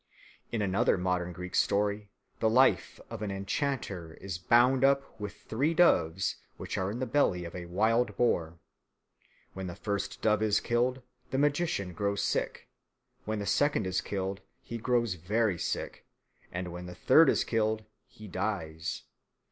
[0.51, 2.09] In another modern Greek story
[2.39, 7.05] the life of an enchanter is bound up with three doves which are in the
[7.05, 8.57] belly of a wild boar.
[9.53, 12.67] When the first dove is killed, the magician grows sick;
[13.25, 16.07] when the second is killed, he grows very sick;
[16.51, 19.03] and when the third is killed, he dies.